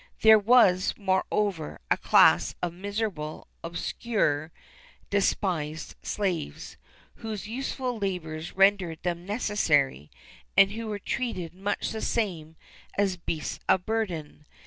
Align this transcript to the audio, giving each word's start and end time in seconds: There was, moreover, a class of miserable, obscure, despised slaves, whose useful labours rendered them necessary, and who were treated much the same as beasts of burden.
There 0.21 0.39
was, 0.39 0.95
moreover, 0.97 1.79
a 1.91 1.95
class 1.95 2.55
of 2.59 2.73
miserable, 2.73 3.45
obscure, 3.63 4.51
despised 5.11 5.93
slaves, 6.01 6.75
whose 7.17 7.47
useful 7.47 7.99
labours 7.99 8.53
rendered 8.57 9.03
them 9.03 9.27
necessary, 9.27 10.09
and 10.57 10.71
who 10.71 10.87
were 10.87 10.97
treated 10.97 11.53
much 11.53 11.91
the 11.91 12.01
same 12.01 12.55
as 12.97 13.15
beasts 13.15 13.59
of 13.69 13.85
burden. 13.85 14.47